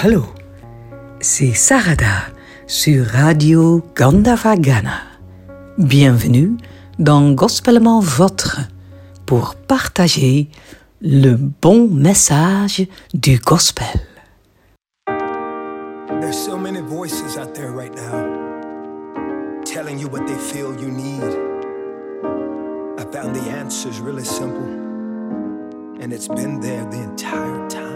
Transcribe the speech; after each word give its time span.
Hallo, 0.00 0.22
c'est 1.18 1.54
Sarada 1.54 2.28
sur 2.68 3.04
Radio 3.04 3.82
Gandavagana. 3.96 5.00
Bienvenue 5.76 6.56
dans 7.00 7.32
Gospellement 7.32 7.98
Votre 7.98 8.60
pour 9.26 9.56
partager 9.56 10.50
le 11.00 11.34
bon 11.34 11.88
message 11.88 12.86
du 13.12 13.40
gospel. 13.40 13.88
There's 16.20 16.38
so 16.38 16.56
many 16.56 16.80
voices 16.80 17.36
out 17.36 17.52
there 17.54 17.72
right 17.72 17.92
now 17.92 18.22
telling 19.64 19.98
you 19.98 20.08
what 20.08 20.24
they 20.28 20.38
feel 20.38 20.76
you 20.80 20.92
need. 20.92 21.24
I 22.98 23.04
found 23.12 23.34
the 23.34 23.50
answers 23.50 24.00
really 24.00 24.24
simple, 24.24 24.68
and 26.00 26.12
it's 26.12 26.28
been 26.28 26.60
there 26.60 26.84
the 26.88 27.02
entire 27.02 27.66
time. 27.68 27.87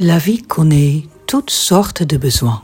La 0.00 0.18
vie 0.18 0.42
connaît 0.42 1.04
toutes 1.28 1.50
sortes 1.50 2.02
de 2.02 2.16
besoins, 2.16 2.60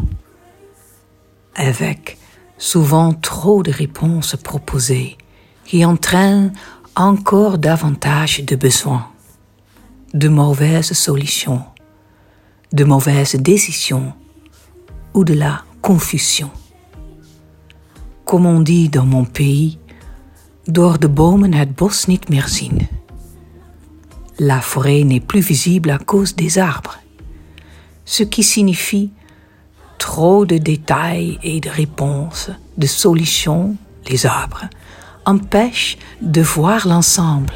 avec 1.54 2.18
souvent 2.58 3.12
trop 3.12 3.62
de 3.62 3.70
réponses 3.70 4.34
proposées 4.34 5.16
qui 5.64 5.84
entraînent 5.84 6.52
encore 6.96 7.58
davantage 7.58 8.44
de 8.44 8.56
besoins, 8.56 9.06
de 10.12 10.26
mauvaises 10.26 10.92
solutions, 10.92 11.62
de 12.72 12.82
mauvaises 12.82 13.36
décisions 13.36 14.12
ou 15.14 15.22
de 15.22 15.34
la 15.34 15.62
confusion. 15.82 16.50
Comme 18.24 18.46
on 18.46 18.58
dit 18.58 18.88
dans 18.88 19.06
mon 19.06 19.24
pays, 19.24 19.78
door 20.66 20.98
de 20.98 21.08
bomen 21.08 21.54
het 21.54 21.76
bos 21.76 22.06
niet 22.06 22.28
meer 22.28 22.48
zien. 22.48 22.88
La 24.36 24.60
forêt 24.60 25.04
n'est 25.04 25.26
plus 25.26 25.46
visible 25.46 25.90
à 25.90 25.98
cause 25.98 26.34
des 26.34 26.58
arbres 26.58 26.98
ce 28.10 28.24
qui 28.24 28.42
signifie 28.42 29.12
trop 29.96 30.44
de 30.44 30.58
détails 30.58 31.38
et 31.44 31.60
de 31.60 31.70
réponses, 31.70 32.50
de 32.76 32.88
solutions, 32.88 33.76
les 34.08 34.26
arbres, 34.26 34.64
empêchent 35.26 35.96
de 36.20 36.40
voir 36.40 36.88
l'ensemble, 36.88 37.54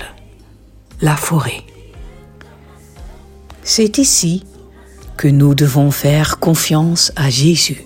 la 1.00 1.16
forêt. 1.16 1.64
C'est 3.64 3.98
ici 3.98 4.44
que 5.16 5.26
nous 5.26 5.56
devons 5.56 5.90
faire 5.90 6.38
confiance 6.38 7.10
à 7.16 7.30
Jésus. 7.30 7.84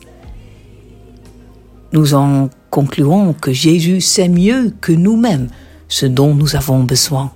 Nous 1.95 2.13
en 2.13 2.51
concluons 2.69 3.33
que 3.33 3.51
Jésus 3.51 4.03
sait 4.03 4.29
mieux 4.29 4.75
que 4.83 4.93
nous-mêmes 4.93 5.49
ce 5.89 6.05
dont 6.05 6.35
nous 6.35 6.55
avons 6.55 6.85
besoin. 6.85 7.33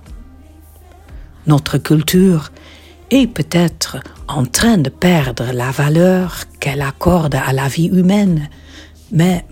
Notre 1.47 1.79
culture 1.79 2.51
peut-être 3.21 3.97
en 4.27 4.45
train 4.45 4.77
de 4.77 4.89
perdre 4.89 5.51
la 5.53 5.71
valeur 5.71 6.45
qu'elle 6.59 6.81
accorde 6.81 7.35
à 7.35 7.53
la 7.53 7.67
vie 7.67 7.87
humaine, 7.87 8.49
mais 9.11 9.45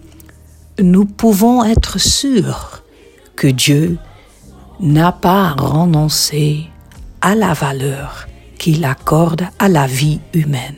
nous 0.80 1.06
pouvons 1.06 1.64
être 1.64 2.00
sûrs 2.00 2.84
que 3.36 3.48
Dieu 3.48 3.98
n'a 4.80 5.12
pas 5.12 5.52
renoncé 5.52 6.64
à 7.22 7.36
la 7.36 7.54
valeur 7.54 8.28
qu'il 8.58 8.84
accorde 8.84 9.44
à 9.60 9.70
la 9.70 9.86
vie 9.86 10.20
humaine. 10.34 10.76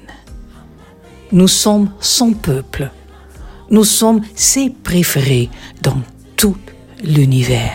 Nous 1.31 1.48
sommes 1.48 1.89
son 2.02 2.34
peuple, 2.34 2.92
nous 3.72 3.86
sommes 3.86 4.22
ses 4.36 4.70
préférés 4.70 5.50
dans 5.81 6.02
tout 6.36 6.58
l'univers. 7.02 7.72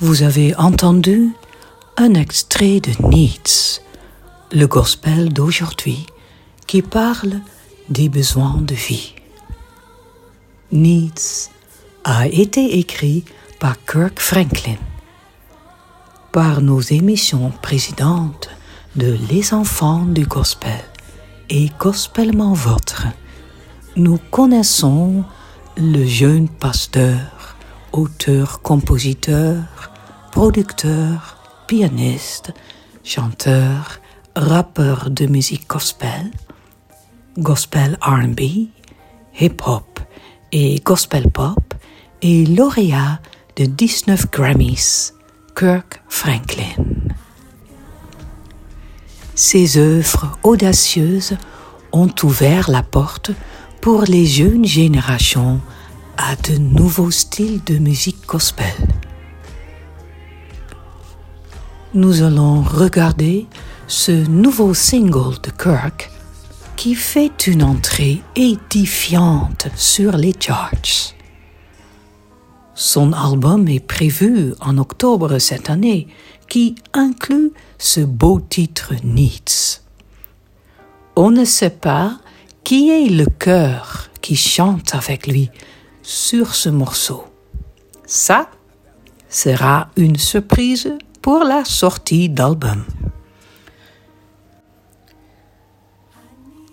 Vous 0.00 0.22
avez 0.22 0.54
entendu 0.54 1.32
un 1.96 2.14
extrait 2.14 2.78
de 2.78 2.92
Nietzsche, 3.08 3.80
le 4.52 4.66
gospel 4.68 5.32
d'aujourd'hui, 5.32 6.06
qui 6.68 6.82
parle 6.82 7.40
des 7.88 8.08
besoins 8.08 8.60
de 8.60 8.76
vie. 8.76 9.16
Nietzsche 10.70 11.50
a 12.04 12.28
été 12.28 12.78
écrit 12.78 13.24
par 13.58 13.74
Kirk 13.86 14.20
Franklin. 14.20 14.76
Par 16.30 16.60
nos 16.60 16.80
émissions 16.80 17.52
précédentes 17.60 18.50
de 18.94 19.18
Les 19.28 19.52
enfants 19.52 20.04
du 20.04 20.24
gospel 20.26 20.84
et 21.50 21.70
Gospellement 21.76 22.52
Votre, 22.52 23.06
nous 23.96 24.18
connaissons 24.30 25.24
le 25.76 26.06
jeune 26.06 26.48
pasteur, 26.48 27.18
auteur-compositeur, 27.92 29.56
producteur, 30.32 31.36
pianiste, 31.66 32.52
chanteur, 33.04 34.00
rappeur 34.36 35.10
de 35.10 35.26
musique 35.26 35.68
gospel, 35.68 36.30
gospel 37.38 37.98
RB, 38.02 38.68
hip-hop 39.40 40.00
et 40.52 40.80
gospel 40.84 41.30
pop 41.30 41.74
et 42.22 42.46
lauréat 42.46 43.20
de 43.56 43.64
19 43.64 44.30
Grammys, 44.30 45.12
Kirk 45.56 46.02
Franklin. 46.08 46.74
Ses 49.34 49.78
œuvres 49.78 50.36
audacieuses 50.42 51.36
ont 51.92 52.12
ouvert 52.22 52.70
la 52.70 52.82
porte 52.82 53.30
pour 53.80 54.02
les 54.02 54.26
jeunes 54.26 54.64
générations 54.64 55.60
à 56.18 56.36
de 56.36 56.58
nouveaux 56.58 57.10
styles 57.10 57.64
de 57.64 57.78
musique 57.78 58.26
gospel 58.26 58.74
nous 61.94 62.22
allons 62.22 62.60
regarder 62.60 63.46
ce 63.86 64.12
nouveau 64.12 64.74
single 64.74 65.40
de 65.42 65.50
Kirk 65.50 66.10
qui 66.76 66.94
fait 66.94 67.46
une 67.46 67.62
entrée 67.62 68.22
édifiante 68.36 69.68
sur 69.74 70.16
les 70.16 70.34
charts. 70.38 71.14
Son 72.74 73.12
album 73.12 73.66
est 73.68 73.84
prévu 73.84 74.54
en 74.60 74.78
octobre 74.78 75.38
cette 75.38 75.70
année 75.70 76.06
qui 76.48 76.76
inclut 76.92 77.52
ce 77.78 78.00
beau 78.00 78.38
titre 78.40 78.92
Needs. 79.02 79.80
On 81.16 81.30
ne 81.30 81.44
sait 81.44 81.70
pas 81.70 82.18
qui 82.62 82.90
est 82.90 83.08
le 83.08 83.26
chœur 83.26 84.10
qui 84.20 84.36
chante 84.36 84.94
avec 84.94 85.26
lui 85.26 85.50
sur 86.08 86.54
ce 86.54 86.70
morceau. 86.70 87.24
Ça 88.06 88.48
sera 89.28 89.90
une 89.94 90.16
surprise 90.16 90.90
pour 91.20 91.44
la 91.44 91.66
sortie 91.66 92.30
d'album. 92.30 92.82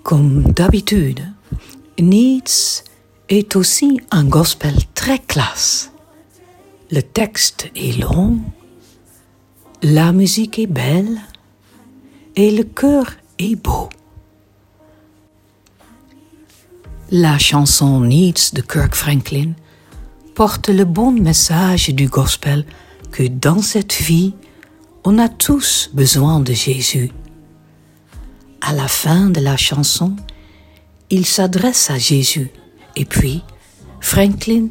Comme 0.04 0.44
d'habitude, 0.54 1.20
Needs 2.00 2.86
est 3.28 3.58
aussi 3.58 4.00
un 4.10 4.24
gospel 4.24 4.76
très 4.94 5.20
classe. 5.20 5.92
Le 6.90 7.02
texte 7.02 7.70
est 7.76 8.00
long, 8.00 8.40
la 9.84 10.14
musique 10.14 10.60
est 10.60 10.68
belle 10.68 11.20
et 12.38 12.52
le 12.52 12.64
cœur 12.64 13.12
est 13.38 13.58
beau. 13.58 13.90
La 17.18 17.38
chanson 17.38 18.02
Needs 18.02 18.52
de 18.52 18.62
Kirk 18.62 18.94
Franklin 18.94 19.54
porte 20.34 20.68
le 20.68 20.84
bon 20.84 21.14
message 21.14 21.88
du 21.92 22.10
gospel 22.10 22.66
que 23.14 23.24
dans 23.24 23.62
cette 23.62 23.94
vie, 23.94 24.34
on 25.06 25.18
a 25.18 25.30
tous 25.30 25.90
besoin 25.94 26.42
de 26.42 26.52
Jésus. 26.52 27.14
À 28.60 28.74
la 28.74 28.90
fin 28.90 29.30
de 29.30 29.40
la 29.40 29.56
chanson, 29.56 30.18
il 31.10 31.26
s'adresse 31.26 31.90
à 31.90 31.98
Jésus 31.98 32.52
et 32.98 33.06
puis 33.06 33.44
Franklin 34.02 34.68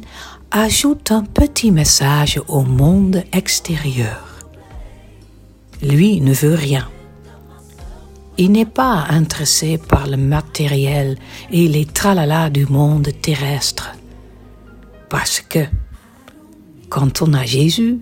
ajoute 0.51 1.11
un 1.11 1.23
petit 1.23 1.71
message 1.71 2.39
au 2.47 2.61
monde 2.61 3.23
extérieur. 3.31 4.45
Lui 5.81 6.21
ne 6.21 6.31
veut 6.31 6.53
rien. 6.53 6.87
Il 8.37 8.51
n'est 8.51 8.65
pas 8.65 9.05
intéressé 9.09 9.77
par 9.77 10.07
le 10.07 10.17
matériel 10.17 11.17
et 11.51 11.69
les 11.69 11.85
tralala 11.85 12.49
du 12.49 12.65
monde 12.65 13.09
terrestre. 13.21 13.93
Parce 15.09 15.39
que 15.39 15.59
quand 16.89 17.21
on 17.21 17.33
a 17.33 17.45
Jésus, 17.45 17.99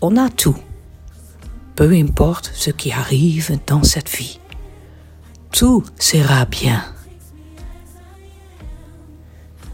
on 0.00 0.16
a 0.16 0.30
tout, 0.30 0.56
peu 1.76 1.92
importe 1.92 2.50
ce 2.54 2.70
qui 2.70 2.92
arrive 2.92 3.58
dans 3.66 3.82
cette 3.82 4.08
vie. 4.08 4.40
Tout 5.50 5.84
sera 5.98 6.46
bien. 6.46 6.82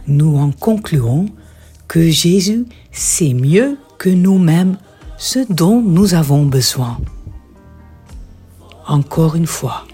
Nous 0.07 0.37
en 0.37 0.51
concluons 0.51 1.27
que 1.87 2.11
Jésus 2.11 2.67
sait 2.91 3.35
mieux 3.35 3.79
que 3.99 4.09
nous-mêmes 4.09 4.77
ce 5.19 5.41
dont 5.53 5.81
nous 5.81 6.15
avons 6.15 6.45
besoin. 6.45 6.99
Encore 8.87 9.35
une 9.37 9.47
fois, 9.47 9.87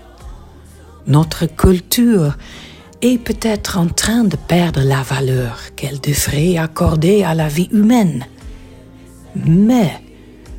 notre 1.06 1.46
culture 1.46 2.36
est 3.02 3.18
peut-être 3.18 3.78
en 3.78 3.86
train 3.86 4.24
de 4.24 4.36
perdre 4.36 4.82
la 4.82 5.02
valeur 5.02 5.74
qu'elle 5.76 6.00
devrait 6.00 6.56
accorder 6.56 7.22
à 7.22 7.34
la 7.34 7.48
vie 7.48 7.68
humaine. 7.72 8.26
Mais 9.34 10.00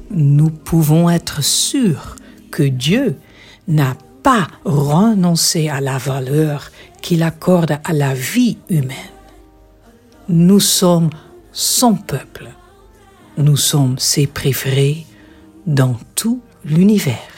nous 0.09 0.49
pouvons 0.49 1.09
être 1.09 1.43
sûrs 1.43 2.15
que 2.51 2.63
Dieu 2.63 3.17
n'a 3.67 3.95
pas 4.23 4.47
renoncé 4.65 5.69
à 5.69 5.81
la 5.81 5.97
valeur 5.97 6.71
qu'il 7.01 7.23
accorde 7.23 7.79
à 7.83 7.93
la 7.93 8.13
vie 8.13 8.57
humaine. 8.69 8.95
Nous 10.29 10.59
sommes 10.59 11.09
son 11.51 11.95
peuple. 11.95 12.49
Nous 13.37 13.57
sommes 13.57 13.97
ses 13.97 14.27
préférés 14.27 15.05
dans 15.65 15.97
tout 16.15 16.41
l'univers. 16.63 17.30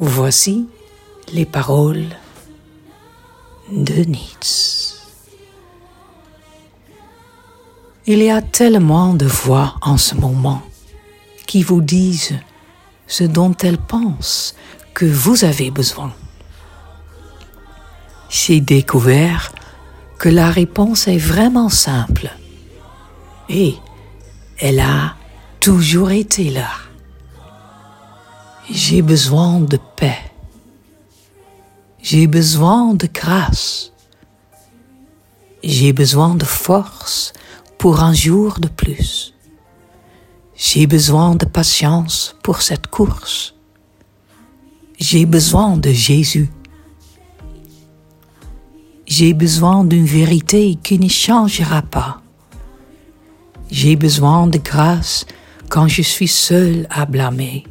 Voici 0.00 0.68
les 1.32 1.44
paroles 1.44 2.06
de 3.72 4.04
Nietzsche. 4.04 4.94
Il 8.06 8.22
y 8.22 8.30
a 8.30 8.40
tellement 8.40 9.14
de 9.14 9.26
voix 9.26 9.74
en 9.82 9.96
ce 9.96 10.14
moment 10.14 10.62
qui 11.48 11.64
vous 11.64 11.80
disent 11.80 12.38
ce 13.08 13.24
dont 13.24 13.56
elles 13.56 13.76
pensent 13.76 14.54
que 14.94 15.04
vous 15.04 15.44
avez 15.44 15.72
besoin. 15.72 16.12
J'ai 18.30 18.60
découvert 18.60 19.52
que 20.20 20.28
la 20.28 20.48
réponse 20.52 21.08
est 21.08 21.18
vraiment 21.18 21.70
simple 21.70 22.30
et 23.48 23.74
elle 24.60 24.78
a 24.78 25.16
toujours 25.58 26.12
été 26.12 26.50
là. 26.50 26.70
J'ai 28.70 29.00
besoin 29.00 29.60
de 29.60 29.78
paix. 29.96 30.18
J'ai 32.02 32.26
besoin 32.26 32.92
de 32.92 33.06
grâce. 33.06 33.92
J'ai 35.64 35.94
besoin 35.94 36.34
de 36.34 36.44
force 36.44 37.32
pour 37.78 38.02
un 38.02 38.12
jour 38.12 38.60
de 38.60 38.68
plus. 38.68 39.32
J'ai 40.54 40.86
besoin 40.86 41.34
de 41.34 41.46
patience 41.46 42.36
pour 42.42 42.60
cette 42.60 42.88
course. 42.88 43.54
J'ai 45.00 45.24
besoin 45.24 45.78
de 45.78 45.90
Jésus. 45.90 46.50
J'ai 49.06 49.32
besoin 49.32 49.84
d'une 49.84 50.04
vérité 50.04 50.78
qui 50.82 50.98
ne 50.98 51.08
changera 51.08 51.80
pas. 51.80 52.20
J'ai 53.70 53.96
besoin 53.96 54.46
de 54.46 54.58
grâce 54.58 55.24
quand 55.70 55.88
je 55.88 56.02
suis 56.02 56.28
seul 56.28 56.86
à 56.90 57.06
blâmer, 57.06 57.64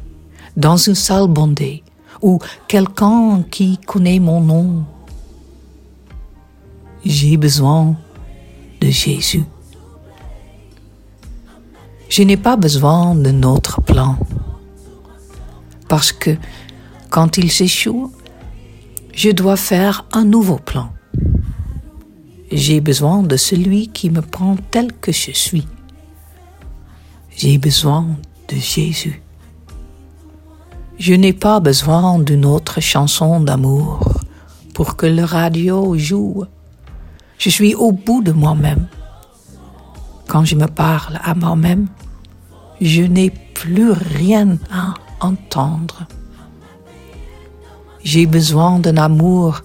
dans 0.58 0.76
une 0.76 0.96
salle 0.96 1.28
bondée, 1.28 1.84
ou 2.20 2.40
quelqu'un 2.66 3.44
qui 3.48 3.78
connaît 3.78 4.18
mon 4.18 4.40
nom. 4.40 4.84
J'ai 7.04 7.36
besoin 7.36 7.94
de 8.80 8.88
Jésus. 8.88 9.44
Je 12.08 12.22
n'ai 12.24 12.36
pas 12.36 12.56
besoin 12.56 13.14
de 13.14 13.30
notre 13.30 13.80
plan. 13.82 14.16
Parce 15.88 16.10
que 16.10 16.36
quand 17.08 17.38
il 17.38 17.52
s'échoue, 17.52 18.10
je 19.14 19.30
dois 19.30 19.56
faire 19.56 20.06
un 20.12 20.24
nouveau 20.24 20.56
plan. 20.56 20.88
J'ai 22.50 22.80
besoin 22.80 23.22
de 23.22 23.36
celui 23.36 23.88
qui 23.88 24.10
me 24.10 24.22
prend 24.22 24.56
tel 24.72 24.92
que 24.92 25.12
je 25.12 25.30
suis. 25.30 25.68
J'ai 27.36 27.58
besoin 27.58 28.06
de 28.48 28.56
Jésus. 28.56 29.22
Je 30.98 31.14
n'ai 31.14 31.32
pas 31.32 31.60
besoin 31.60 32.18
d'une 32.18 32.44
autre 32.44 32.80
chanson 32.80 33.38
d'amour 33.38 34.20
pour 34.74 34.96
que 34.96 35.06
le 35.06 35.22
radio 35.22 35.96
joue. 35.96 36.44
Je 37.38 37.50
suis 37.50 37.76
au 37.76 37.92
bout 37.92 38.20
de 38.20 38.32
moi-même. 38.32 38.88
Quand 40.26 40.44
je 40.44 40.56
me 40.56 40.66
parle 40.66 41.20
à 41.22 41.36
moi-même, 41.36 41.86
je 42.80 43.02
n'ai 43.02 43.30
plus 43.30 43.92
rien 43.92 44.58
à 44.72 44.94
entendre. 45.20 46.08
J'ai 48.02 48.26
besoin 48.26 48.80
d'un 48.80 48.96
amour 48.96 49.62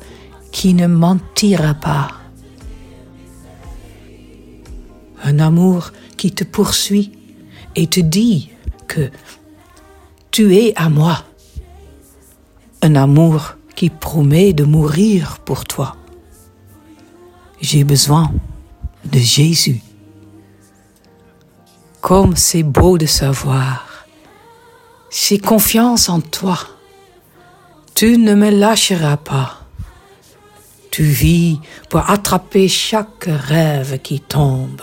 qui 0.52 0.76
ne 0.76 0.86
mentira 0.86 1.74
pas. 1.74 2.10
Un 5.24 5.40
amour 5.40 5.94
qui 6.16 6.32
te 6.32 6.44
poursuit 6.44 7.12
et 7.76 7.88
te 7.88 8.02
dit 8.02 8.52
que 8.88 9.10
tu 10.34 10.56
es 10.56 10.74
à 10.76 10.90
moi. 10.90 11.24
Un 12.82 12.96
amour 12.96 13.54
qui 13.76 13.92
promet 13.92 14.52
de 14.52 14.64
mourir 14.64 15.38
pour 15.46 15.64
toi. 15.64 15.96
J'ai 17.62 17.84
besoin 17.84 18.32
de 19.06 19.20
Jésus. 19.20 19.80
Comme 22.02 22.36
c'est 22.36 22.64
beau 22.64 22.98
de 22.98 23.06
savoir. 23.06 24.08
J'ai 25.12 25.38
confiance 25.38 26.10
en 26.10 26.20
toi. 26.20 26.58
Tu 27.94 28.18
ne 28.18 28.34
me 28.34 28.50
lâcheras 28.50 29.18
pas. 29.18 29.60
Tu 30.90 31.04
vis 31.04 31.60
pour 31.92 32.10
attraper 32.10 32.68
chaque 32.68 33.26
rêve 33.28 34.00
qui 34.02 34.20
tombe. 34.20 34.82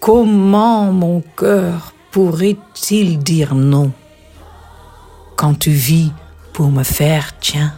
Comment 0.00 0.92
mon 0.92 1.22
cœur 1.34 1.94
pourrait-il 2.10 3.18
dire 3.18 3.54
non? 3.54 3.90
Quand 5.36 5.58
tu 5.58 5.70
vis 5.70 6.12
pour 6.52 6.70
me 6.70 6.82
faire 6.82 7.38
tiens 7.38 7.72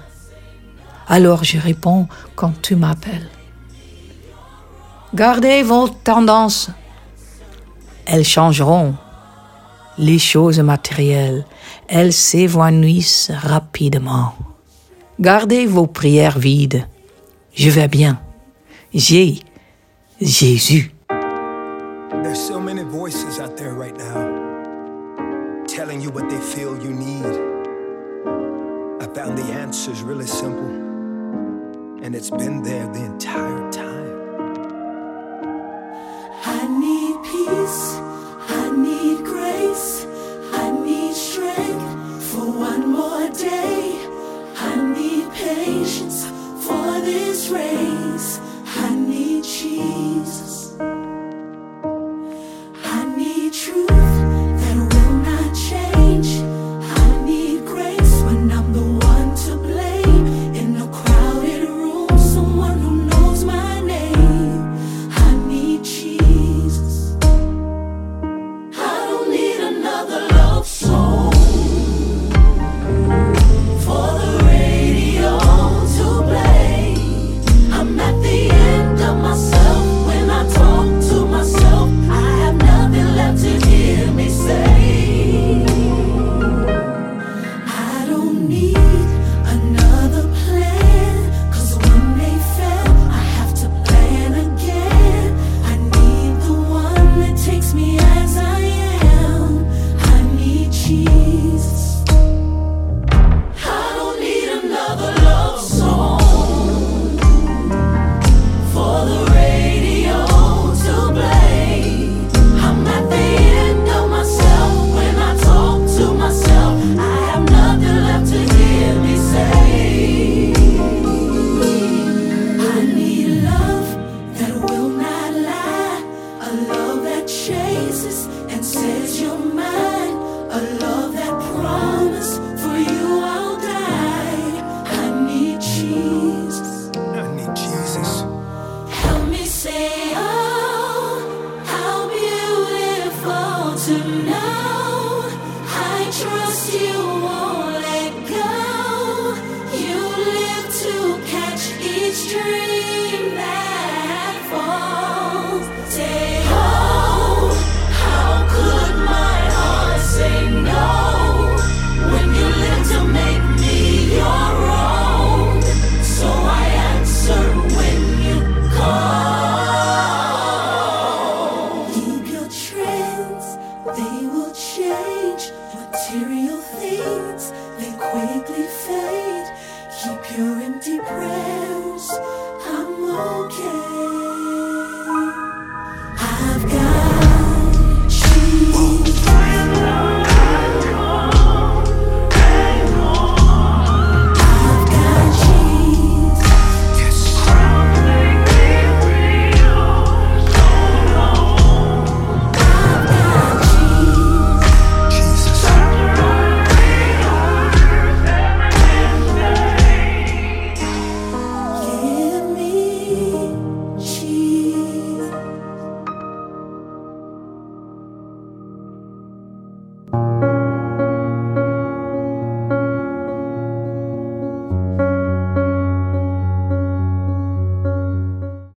Alors 1.08 1.44
je 1.44 1.58
réponds 1.58 2.08
quand 2.34 2.52
tu 2.62 2.76
m'appelles. 2.76 3.28
Gardez 5.14 5.62
vos 5.62 5.88
tendances 5.88 6.70
elles 8.06 8.24
changeront. 8.24 8.94
Les 9.96 10.18
choses 10.18 10.58
matérielles, 10.60 11.44
elles 11.88 12.12
s'évanouissent 12.12 13.30
rapidement. 13.34 14.34
Gardez 15.20 15.66
vos 15.66 15.86
prières 15.86 16.38
vides. 16.38 16.86
Je 17.54 17.70
vais 17.70 17.88
bien. 17.88 18.20
J'ai 18.92 19.40
Jésus. 20.20 20.92
Telling 25.74 26.00
you 26.00 26.08
what 26.08 26.30
they 26.30 26.40
feel 26.40 26.80
you 26.80 26.92
need. 26.92 27.24
I 29.02 29.12
found 29.12 29.36
the 29.36 29.42
answers 29.50 30.02
really 30.02 30.26
simple, 30.26 30.70
and 32.00 32.14
it's 32.14 32.30
been 32.30 32.62
there 32.62 32.86
the 32.92 33.04
entire 33.04 33.72
time. 33.72 33.83